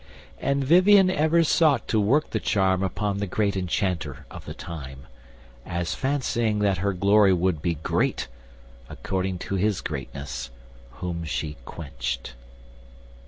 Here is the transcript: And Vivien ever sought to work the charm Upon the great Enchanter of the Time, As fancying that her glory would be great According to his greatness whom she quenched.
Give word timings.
And 0.39 0.63
Vivien 0.63 1.11
ever 1.11 1.43
sought 1.43 1.87
to 1.89 1.99
work 2.01 2.31
the 2.31 2.39
charm 2.39 2.81
Upon 2.81 3.19
the 3.19 3.27
great 3.27 3.55
Enchanter 3.55 4.25
of 4.31 4.45
the 4.45 4.53
Time, 4.55 5.01
As 5.63 5.93
fancying 5.93 6.57
that 6.57 6.79
her 6.79 6.93
glory 6.93 7.33
would 7.33 7.61
be 7.61 7.75
great 7.75 8.27
According 8.89 9.37
to 9.45 9.57
his 9.57 9.79
greatness 9.79 10.49
whom 10.89 11.23
she 11.23 11.55
quenched. 11.65 12.33